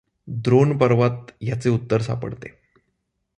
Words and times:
द्रोणपर्वात 0.27 1.31
याचे 1.41 1.69
उत्तर 1.69 2.01
सापडते. 2.01 2.47